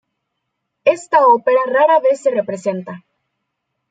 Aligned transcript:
Esta 0.97 1.19
ópera 1.37 1.63
rara 1.75 1.97
vez 2.05 2.17
se 2.23 2.31
representa. 2.39 2.93